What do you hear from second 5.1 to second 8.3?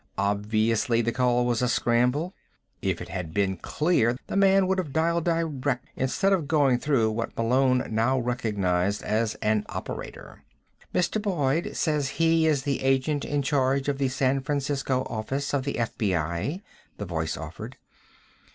direct, instead of going through what Malone now